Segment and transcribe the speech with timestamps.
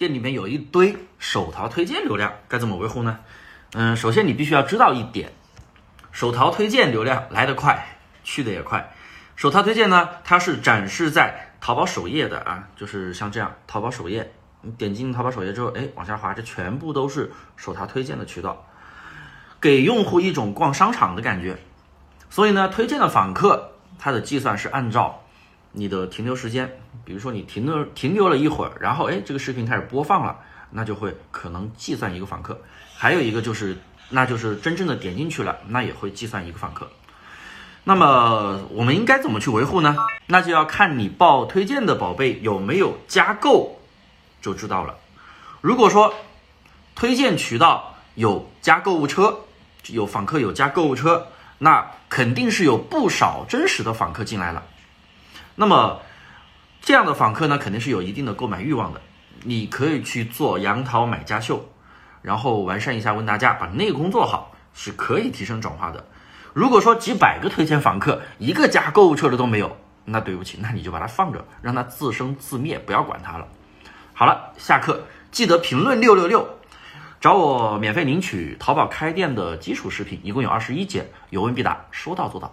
[0.00, 3.18] 店里面有一堆手淘推荐流量，该怎么维护呢？
[3.74, 5.30] 嗯，首先你必须要知道一点，
[6.10, 8.94] 手淘推荐流量来得快，去的也快。
[9.36, 14.32] 手淘推荐呢，它是展示在淘宝首页的啊，就是像这样，淘宝首页，
[14.62, 18.66] 你点进淘宝首页之后，哎，往下滑，这全部都是手淘推荐的渠道，
[19.60, 21.58] 给用户一种逛商场的感觉。
[22.30, 25.22] 所以呢，推荐的访客，它的计算是按照
[25.72, 30.36] 你的停留时间，比如说你停留停留了一会儿，然后哎，这个视频开始播放了，
[30.70, 32.60] 那就会可能计算一个访客。
[32.96, 33.76] 还有一个就是，
[34.08, 36.90] 那就是真正的点进去了，那也会计算一个访客。
[37.84, 39.96] 那么我们应该怎么去维护呢？
[40.26, 43.80] 那就要看你报推荐的宝贝有没有加购，
[44.42, 44.96] 就知道了。
[45.60, 46.12] 如果说
[46.94, 49.40] 推荐渠道有加购物车，
[49.88, 54.62] 有访客有加购物车，那肯定是有不少真实的访客进来了。
[55.56, 56.00] 那么
[56.80, 59.00] 这样的访客呢，肯定是有一定的购买欲望的。
[59.42, 61.68] 你可以去做杨桃买家秀，
[62.22, 66.04] 然后完善一下问答架，把内功做好，是可以提升转化的。
[66.52, 73.46] 如果说几百个推荐访客，一个加购物车的都没有，那对不起，那你就把它放着，让它自生自灭，不要管它了。
[74.12, 76.58] 好了，下课记得评论六六六，
[77.20, 82.52] 找我免费领取淘宝开店的基础视频，一共有二十一节，有问必答，说到做到。